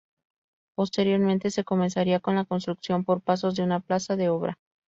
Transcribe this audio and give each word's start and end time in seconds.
Posteriormente, 0.75 1.51
se 1.51 1.63
comenzaría 1.63 2.19
con 2.19 2.33
la 2.33 2.45
construcción 2.45 3.05
por 3.05 3.21
pasos 3.21 3.55
de 3.55 3.61
una 3.61 3.81
plaza 3.81 4.15
de 4.15 4.29
obra. 4.29 4.57